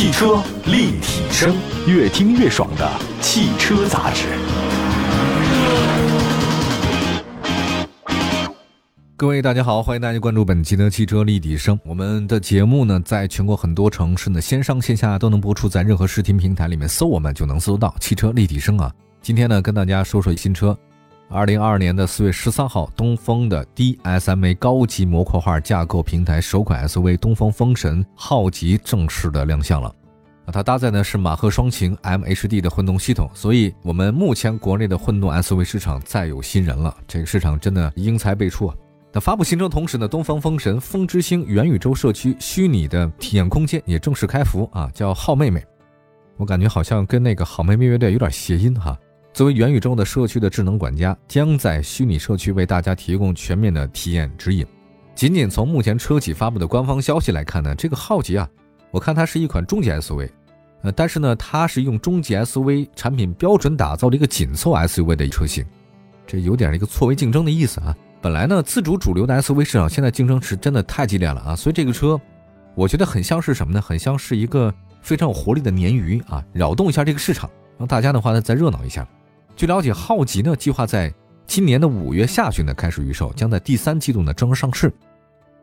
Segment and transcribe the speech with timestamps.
[0.00, 1.54] 汽车立体声，
[1.86, 4.28] 越听越爽的汽车杂志。
[9.14, 11.78] 各位大家好，欢迎大家关注本期的汽车立体声。
[11.84, 18.90] 我们的节目呢，在全国很多城市呢，线上线下都能播出，在任何视听平台里面搜我们就能搜到汽车立体声啊。
[19.20, 20.74] 今天呢，跟大家说说新车。
[21.32, 29.94] 二零二二年的四月十三号，东风的 DSMA 高级模块化架构平台首款 SUV 东风风神浩极正式的亮相了。
[30.50, 36.96] 它搭载的是马赫双擎 MHD 的混动系统，所以我们目前国内的混动 SUV 市场再有新人了。
[37.06, 38.74] 这个市场真的英才辈出啊！
[39.12, 45.64] 那发布新车同时呢，东方风神风之星元宇宙社区虚拟的体验空间也正式开服啊，叫好妹妹。
[46.36, 48.96] 我感觉好像跟那个好妹妹乐队有点谐音哈。
[49.32, 54.66] 作为元宇宙的社区的智能管家，将在虚拟社区为大家提供全面的体验指引。
[55.14, 58.48] 仅仅从目前车企发布的官方消息来看呢，这个浩极啊，
[58.90, 60.30] 我看它是一款中级 SUV，
[60.82, 65.64] 呃，但是呢，它是用中级 SUV 产品标准打造的一个紧凑 SUV 的车型，
[66.26, 67.94] 这有点一个错位竞争的意思啊。
[68.22, 72.20] 本来呢，自主主流的 SUV 市场现在竞争是真的太激烈了啊，所以这个车，
[72.74, 73.80] 我觉得很像是什么呢？
[73.80, 79.06] 很像是一个非常有活力的鲶鱼啊，扰动一下这个市场，让大家的话呢再热闹一下。
[79.56, 81.12] 据了解，浩吉呢计划在
[81.46, 84.92] 今年的五月下旬呢开始预售，将在第三季度呢正式上市。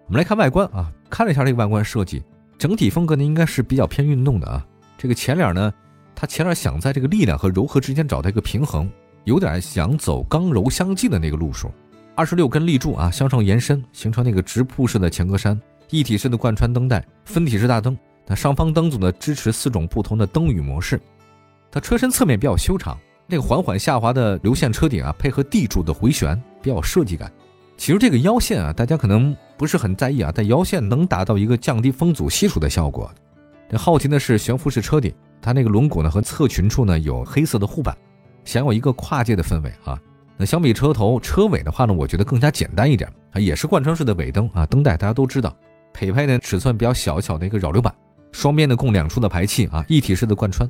[0.05, 2.23] 我们来看外观啊，看了一下这个外观设计，
[2.57, 4.65] 整体风格呢应该是比较偏运动的啊。
[4.97, 5.71] 这个前脸呢，
[6.15, 8.89] 它前脸想在这个力量和柔和之间找到一个平衡，
[9.25, 11.71] 有点想走刚柔相济的那个路数。
[12.15, 15.57] 二十六根立柱啊向上延伸，形成那个直瀑式的前格栅，
[15.91, 17.95] 一体式的贯穿灯带，分体式大灯。
[18.25, 20.99] 那上方灯组呢支持四种不同的灯语模式。
[21.69, 22.97] 它车身侧面比较修长。
[23.29, 27.31] 那个缓缓下滑的流线车顶啊，配合地柱的回旋，比较有设计感。
[27.75, 33.13] 其实这个腰线啊，大家可能不是很在意啊，但腰线能达到一个降低风阻系数的效果。
[33.69, 37.95] 这好奇的是悬浮式车顶，它那个轮毂呢和侧裙处呢有黑色的护板，
[38.45, 39.99] 享有一个跨界的氛围啊。
[40.37, 45.55] 那相比车头车尾的话呢，我觉得更加简单一点啊，也是贯穿式的尾灯啊，灯带大家都知道，
[45.93, 47.93] 配配的尺寸比较小巧的一个扰流板，
[48.31, 50.69] 双边的共两处的排气啊，一体式的贯穿。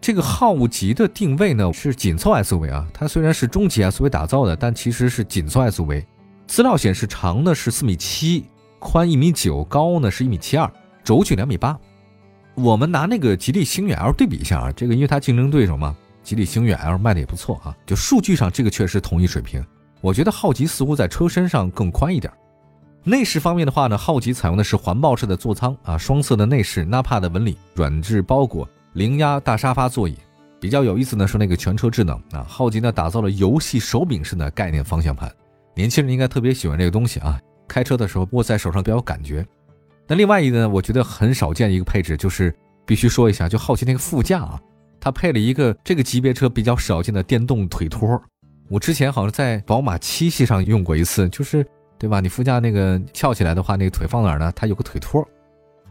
[0.00, 6.04] 这个浩极的定位呢是紧凑 SUV 啊，它虽然是中级 SUV 打造的，但其实是紧凑 SUV。
[6.46, 8.44] 资料显示长呢是四米七，
[8.78, 10.68] 宽一米九，高呢是一米七二，
[11.04, 11.78] 轴距两米八。
[12.62, 19.64] 我们拿那个吉利星越 L 对比一下啊，这个因为它竞争对手嘛，吉利星越 L 卖的也不错啊，就数据上这个确实同一水平。
[20.00, 22.32] 我觉得浩吉似乎在车身上更宽一点。
[23.02, 28.68] 内饰方面的话呢，浩吉采用的是环抱式的座舱啊，双色的内饰纳帕的纹理，软质包裹。
[28.92, 30.16] 零压大沙发座椅，
[30.60, 35.32] 比较有意思呢是那个全车智能啊，浩吉呢打造了游戏手柄式的概念方向盘，
[35.74, 39.46] 年轻人应该特别喜欢这个东西啊，开车的时候握在手上比较有感觉。
[40.10, 42.52] 那另外一个呢，我觉得很少见一个配置，就是
[42.84, 44.60] 必须说一下，就好奇那个副驾啊，
[44.98, 48.20] 它配了一个这个级别车比较少见的电动腿托。
[48.68, 51.64] 我之前好像在宝马七系上用过一次，就是
[51.96, 52.18] 对吧？
[52.18, 54.52] 你副驾那个翘起来的话，那个腿放哪儿呢？
[54.56, 55.24] 它有个腿托。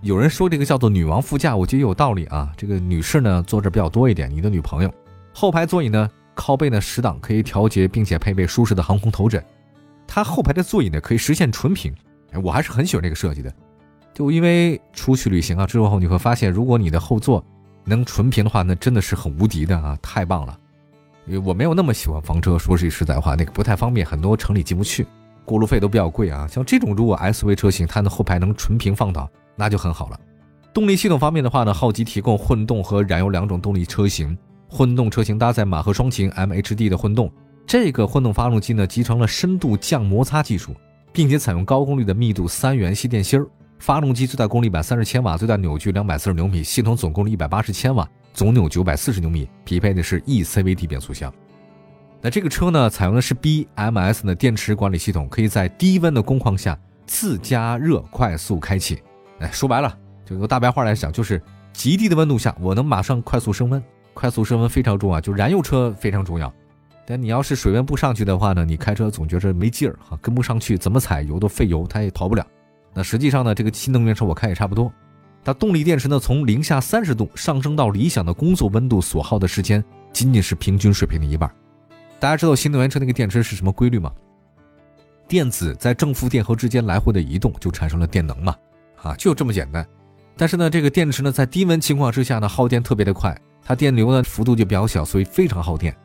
[0.01, 2.51] 有人说这个叫做“女王副驾”，我觉得有道理啊。
[2.57, 4.93] 这个女士呢坐这比较多一点，你的女朋友。
[5.33, 9.41] 后排座椅呢靠背呢十档可以调节，并且配备舒适的航空头枕。
[10.05, 11.95] 它后排的座椅呢可以实现纯平，
[12.33, 13.53] 哎，我还是很喜欢这个设计的。
[14.19, 17.41] 就因为出去旅行啊之后，你会发现，如果你的后座
[17.85, 20.59] 能纯平的话，那真的是很无敌的啊，太棒了。
[21.25, 25.07] 因为我没有那么喜欢房车，说句实在话，那个不太方便，很多城里进不去，
[25.45, 26.45] 过路费都比较贵啊。
[26.49, 29.25] 像这种如果 SUV 车型，它的后排能纯平放倒。
[29.55, 30.19] 那就很好了。
[30.73, 34.37] 动力系统方面的话呢，浩极提供混动和燃油两种动力车型。
[34.67, 37.31] 混动车型搭载马赫双擎 MHD 的混动，
[37.65, 40.75] 这个混动发动机呢集成了深度降摩擦技术，
[41.13, 43.47] 并且采用高功率的密度三元吸电芯儿。
[43.79, 51.33] 发动机最大功率一百三十千瓦，最大扭矩两百四十牛米，系统总功率一百八十千瓦，总扭九百四十牛米，匹配的是 eCVT 变速箱。
[52.21, 59.01] 那这个车呢，采用的是 BMS 的电池管理系统，可以在低温的工况下自加热快速开启。
[59.39, 63.81] 哎，说白了，就用大白话来讲，就是极低的温度下，我能马上快速升温。
[64.13, 66.53] 快速升温非常重要，就燃油车非常重要。
[67.05, 72.45] 但你要是水温不上去的话呢，你开车总觉着没劲儿哈，跟不上去，怎么踩油都费油，它也逃不了。
[72.93, 74.91] 那实际上呢，这个新能源车我开也差不多。
[75.43, 81.49] 它动力电池呢，从零下三十度上升到理想的工作温度所耗的时间，仅仅是平均水平的一半。
[82.19, 84.11] 大家知道新能源车那个电池是什么规律吗？
[85.27, 88.55] 电子在正负电荷之间来回的移动，就产生了电能嘛。
[89.01, 89.87] 啊，就这么简单，
[90.35, 93.33] 但是呢，这个电池呢，在低温情况之下呢，耗电特别的快，
[93.63, 95.95] 它电流呢幅度就比较小，所以非常耗电。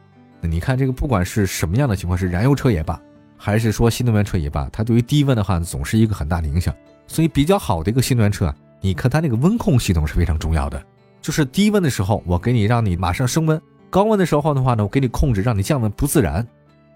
[0.40, 3.00] 那你看这个，不管是什么样的情况，是燃油车也罢，
[3.44, 6.75] 还是说新能源车也罢，它对于低温的话，总是一个很大的影响。
[7.06, 10.82] 所以比较好的一个新能源车啊，你看它那个温控系统是非常重要的，
[11.20, 13.61] 就是低温的时候我给你让你马上升温，
[13.91, 16.46] 高温的时候的话呢，我给你控制让你降温不自然。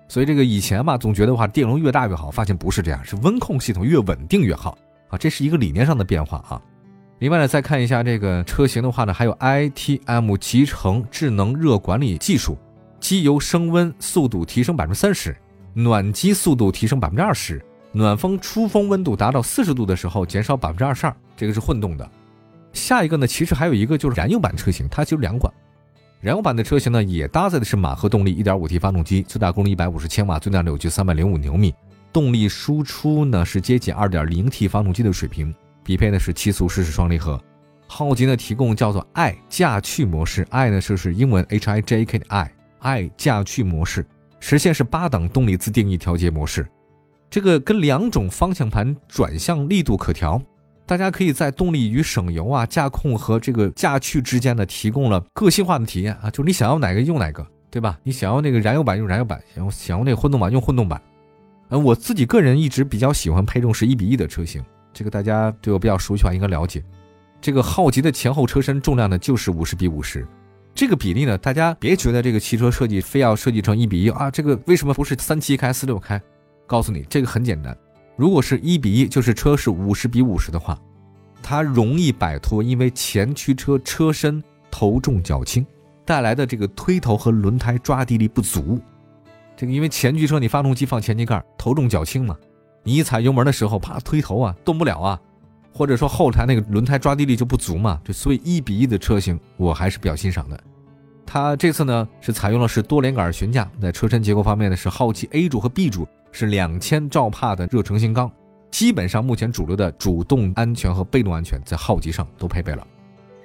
[0.08, 4.78] 所以这个以前嘛，总觉得话电容越大越好，发现不是这样，是温控系统越稳定越好
[5.10, 6.58] 啊，这是一个理念上的变化啊。
[7.18, 12.56] 另外呢，再看一下这个车型的话呢，还有 ITM 集成智能热管理技术，
[13.00, 15.36] 机油升温速度提升百分之三十，
[15.80, 22.10] 暖机速度提升百分之二十，暖风出风温度达到四十度的时候减少百分之二十二，这个是混动的。
[22.72, 25.54] 下一个呢，其实还有一个就是燃油版车型，它就两款。
[26.20, 31.72] 燃油版的车型呢，也搭载的是马赫动力 1.5T 发动机，最大功率150千瓦，最大扭矩305牛米，
[32.12, 35.54] 动力输出呢是接近 2.0T 发动机的水平，
[35.84, 37.40] 匹配的是七速湿式双离合。
[37.86, 44.04] 浩吉呢提供叫做 i 驾趣模式，i 呢就是英文 H I J K 的 i，i 驾趣模式
[44.40, 46.66] 实现是八档动力自定义调节模式，
[47.28, 50.40] 这个跟两种方向盘转向力度可调。
[50.86, 57.98] 大家可以在动力与省油啊、驾控和这个驾趣之间呢，提供了个性化的体验啊，就是你想要哪个用哪个，对吧？
[58.02, 60.98] 你想要那个燃油版用燃油版，想要想要那个混动版用混动版。
[61.68, 64.64] 嗯，我自己个人一直比较喜欢配重是一比一的车型，
[64.94, 66.82] 这个大家对我比较熟悉的话应该了解。
[67.38, 70.26] 这个浩吉的前后车身重量呢就是五十比五十，
[70.78, 76.22] 这个比例呢，大家别觉得这个汽车设计非要设计成一比一啊，这个为什么不是三七开四六开？
[76.68, 77.76] 告诉你，这个很简单。
[78.14, 80.78] 如果是一比一，就是车是五十比五十的话，
[81.42, 84.40] 它容易摆脱因为前驱车车身
[84.70, 85.66] 头重脚轻
[86.04, 88.80] 带来的这个推头和轮胎抓地力不足。
[89.56, 92.36] 这个因为前驱车你发动机放前机盖，头重脚轻嘛，
[92.84, 95.20] 你一踩油门的时候，啪推头啊，动不了啊，
[95.72, 100.60] 或者说后台那个轮胎抓地力就不足嘛，就所以一比一的车型我还是比较欣赏的。
[101.30, 106.08] 它这次呢是采用了是多连杆悬架，在车身结构方面呢是浩奇 A 柱和 B 柱。
[106.30, 108.30] 是两千兆帕的热成型钢，
[108.70, 112.86] 基本上目前主流的主动安全和被动安全在浩吉上都配备了。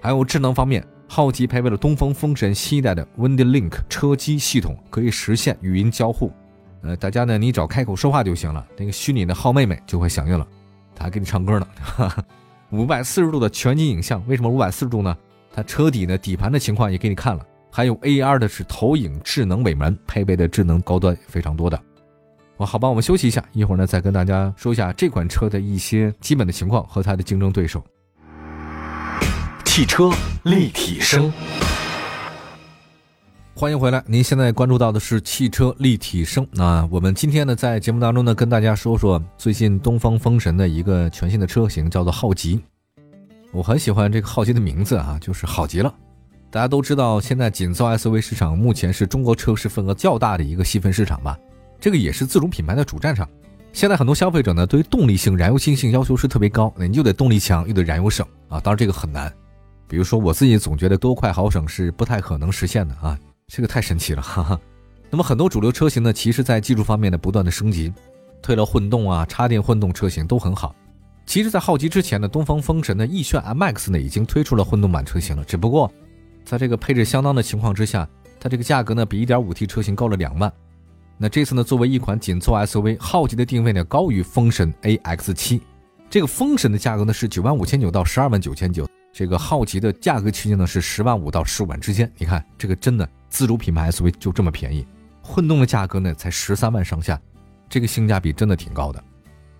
[0.01, 6.29] 还有智能方面，浩吉配备了东风风神新一代的 WindyLink 车机系统，可以实现语音交互。
[6.81, 10.45] 呃，大家呢，你只要开口说话就行了，那个虚拟的浩妹妹就会响应了，
[10.93, 11.67] 她还给你唱歌呢。
[12.71, 15.17] 五百四十度的全景影像，为什么五百四十度呢？
[15.53, 21.81] 它车底的底盘的情况也给你看了，还有 AR 的是投影智能尾门，配备的智能高端非常多的。
[22.55, 27.83] 我，好吧，我们休息一下，一会儿呢再跟大家说一下这款车的一些基本的情况和它的竞争对手。
[29.65, 30.11] 汽车
[30.43, 31.33] 立体声，
[33.55, 34.03] 欢迎回来。
[34.05, 36.47] 您现在关注到的是汽车立体声。
[36.51, 42.61] 那我们今天呢在节目当中呢跟大家说说最近东方风神的一个全新的车型，叫做浩吉。
[43.51, 45.91] 我很喜欢这个浩吉的名字啊，就是好极了。
[46.53, 51.35] 大家都知道，现在紧凑 SUV 市场目前是中国车市份额较大的一个细分市场吧。
[51.79, 53.27] 这个也是自主品牌的主战场。
[53.71, 58.59] 现在很多消费者呢，对于动力性、燃油经济性要求是特别高，你就得动力强，又得燃油省啊。
[58.59, 59.33] 当然这个很难。
[59.87, 63.17] 比如说我自己总觉得多快好省是不太可能实现的啊，
[63.47, 64.21] 这个太神奇了。
[64.21, 64.59] 哈哈。
[65.09, 67.91] 那么很多主流车型呢，其实在技术方面呢不断的升级，
[68.43, 70.75] 推了混动啊、插电混动车型都很好。
[71.25, 75.91] 其实，在浩吉之前呢，东风风神的奕炫 MX 呢已经推出了混动版车型了，只不过
[76.45, 78.07] 在这个配置相当的情况之下，
[78.39, 80.51] 它这个价格呢比 1.5T 车型高了两万。
[81.17, 85.61] 那这次呢，作为一款紧凑 SUV，浩吉的定位呢高于风神 AX7，
[86.09, 92.11] 这个风神的价格呢是九万五千九到十二万九千九，这个浩吉的价格区间呢是十万五到十五万之间。
[92.17, 94.85] 你看这个真的自主品牌 SUV 就这么便宜，
[95.21, 97.19] 混动的价格呢才十三万上下，
[97.69, 99.01] 这个性价比真的挺高的。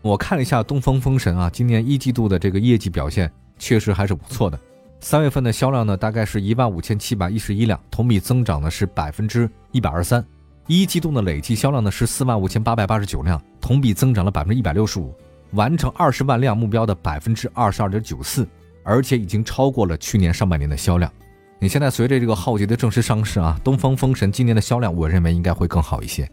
[0.02, 4.60] 我看了一下东风风神啊，今年一季度的这个业绩表现确实还是不错的，
[5.04, 10.26] 三月份的销量呢大概是一万五千七百一十一辆，同比增长呢是百分之一百二十三。
[10.66, 15.14] 一季度的累计销量呢是四万五千八百八十九辆，同比增长了百分之一百六十五，
[15.52, 18.48] 完成二十万辆目标的百分之二十二点九四，
[18.82, 21.12] 而且已经超过了去年上半年的销量。
[21.60, 26.26] 你现在随着这个浩劫的正式上市啊，东风风神今年的销量，我认为应该会更好一些。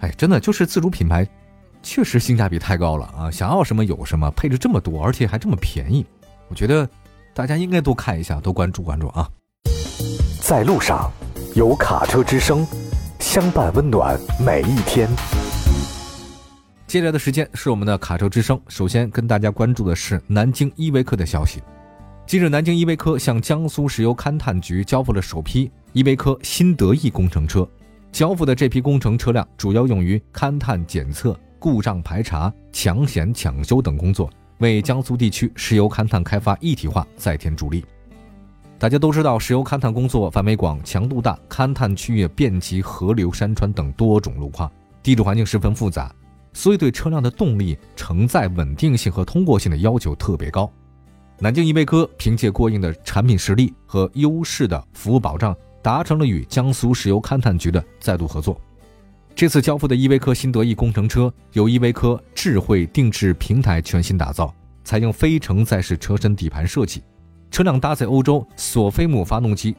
[0.00, 1.24] 哎，真的就是自主品牌，
[1.84, 3.30] 确实性价比太高了啊！
[3.30, 6.04] 想要什么有什么，配置这么多，而且还这么便宜，
[6.48, 6.88] 我觉得
[7.34, 9.26] 大家应该多看一下，多关注关注啊。
[10.40, 11.10] 在路上，
[11.54, 12.66] 有卡车之声。
[13.18, 15.08] 相伴温暖每一天。
[16.86, 18.60] 接下来的时间是我们的卡车之声。
[18.68, 21.62] 首先跟大家关注的是南京依维柯的消息。
[22.26, 27.66] 近日，南京依维柯向江苏石油勘探局交付了首批依维柯新德意工程车。
[28.10, 34.28] 交付的这批工程车辆主要用于勘探检测、故障排查、抢险抢修等工作，
[34.62, 37.84] 为江苏地区石油勘探开发一体化再添助力。
[38.78, 46.12] 大家都知道，石油勘探工作范围广、强度大，勘探区域遍及河流、山川等多种路况，地质环境十分复杂，
[46.52, 50.72] 所以对车辆的动力、承载稳定性和通过性的要求特别高。
[51.38, 58.60] 南京依维柯凭借过硬的产品实力和优势的服务保障，达成了与江苏石油勘探局的再度合作。
[59.34, 67.02] 这次交付的依维柯新得意工程车由依维柯智慧定制平台全新打造，采用非承载式车身底盘设计，
[67.50, 69.74] 车辆搭载欧洲索菲姆发动机，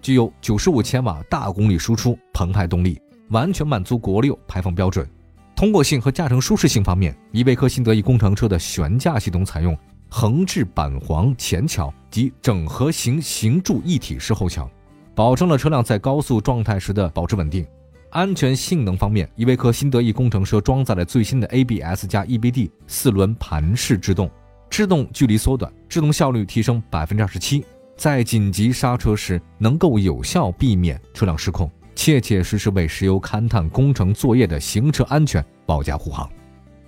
[0.00, 3.00] 具有九十五千瓦大功率输出澎湃动力，
[3.30, 5.08] 完全满足国六排放标准。
[5.56, 9.76] 通过性和驾乘舒适性方面，依维柯新得意工程车的悬架系统采用。
[10.10, 14.66] 横置板簧前桥及整合型行柱一体式后桥，
[15.14, 17.66] 保证了车辆在高速状态时的保持稳定。
[18.10, 24.30] 安全性能方面，依维柯新得意工程车装载了最新的 ABS 加 EBD 四轮盘式制动，
[24.70, 27.64] 制动距离缩短，制动效率提升百分之二十七，
[27.96, 36.28] 在紧急刹车时能够有效避免车辆失控，切切实实为石油勘探工程作业的行车安全保驾护航。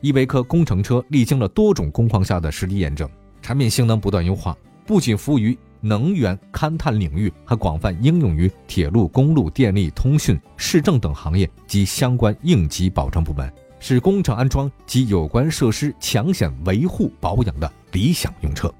[0.01, 3.07] 依维柯工程车历经了多种工况下的实地验证，
[3.43, 18.73] 产品性能不断优化，不仅服务于能源勘探领域，还广泛应用于铁路、公路、电力、通讯、市政等行业及相关应急保障部门，是工程安装及有关设施抢险维护保养的理想用车。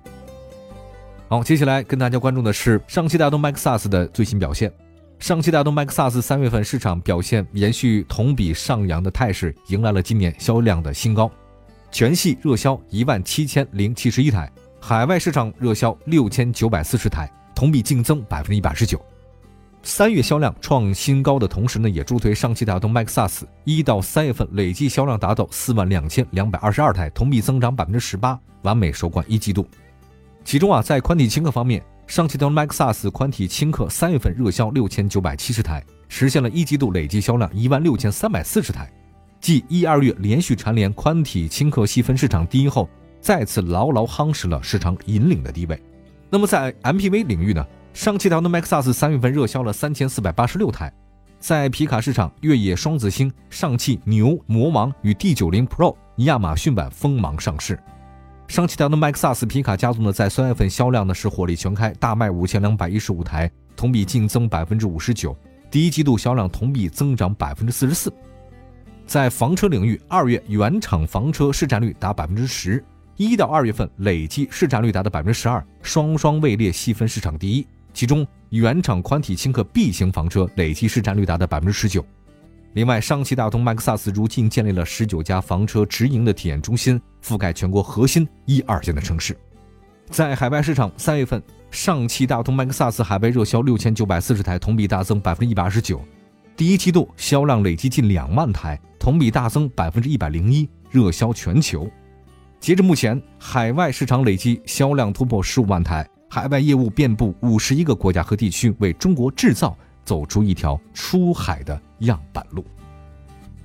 [1.29, 4.73] 好，接下来跟大家关注的是上汽大通 MAXUS 的最新表现。
[5.21, 11.31] 上汽大通 MAXUS 三月份市场表现延续同比上扬的态势，迎来了今年销量的新高，
[11.93, 14.51] 全系热销一万七千零七十一台，
[14.91, 19.01] 海外市场热销六千九百四十台，同比净增百分之一百十九。
[19.85, 29.65] 三月销量创新高的同时呢，也助推上汽大通 MAXUS 一到三月份累计销量达到四万两千两百二十二台，同比增长百分之十八，完美收官一季度。
[30.45, 31.81] 其中啊，在宽体轻客方面。
[32.09, 38.91] 上汽通 MAXUS 宽体轻客三月份热销六千九百七十台，实现了一季度累计销量一万六千三百四十台，
[39.41, 45.81] 继一二月连续蝉联宽体轻客细分市场第一后，再次牢牢夯实了市场引领的地位。
[46.31, 47.65] 那么在 MPV 领域呢？
[47.93, 50.93] 上汽大通 MAXUS 三月份热销了三千四百八十六台，
[51.41, 57.79] 在皮卡市场，越野双子星上汽牛魔王与 D90 Pro 亚马逊版锋芒上市。
[58.47, 65.37] 上汽大通 MAXUS 皮卡家族呢，在三月份销量呢是火力全开，大卖五千两百一十五台，同比净增百分之五十九。
[65.69, 68.13] 第一季度销量同比增长百分之四十四。
[69.05, 72.85] 在房车领域，二月原厂房车市占率达百分之十，
[73.21, 77.67] 一到二月份累计市占率达到百分之十二，双双位列细分市场第一。
[77.93, 82.03] 其中，原厂宽体轻客 B 型房车累计市占率达到百分之十九。
[82.73, 89.37] 另外，上汽大通 MAXUS 如今建立了十九家房车直营的体验中心，覆盖全国核心一二线的城市。
[90.09, 96.03] 在海外市场，三月份上汽大通 MAXUS 海外热销六千九百四十台，同比大增百分之一百二十九。
[96.57, 101.87] 第一季度销量累计近两万台，同比大增百分之一百零一，热销全球。
[102.61, 109.77] 截至目前，海外市场累计销量突破十五万台，海外业务遍布五十一个国家和地区，为中国制造。
[110.03, 112.65] 走出一条出海的样板路。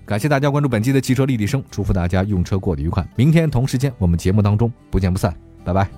[0.05, 3.07] 感谢大家关注本期的汽车立体声，祝福大家用车过得愉快。
[3.15, 5.33] 明天同时间，我们节目当中不见不散，
[5.63, 5.89] 拜拜。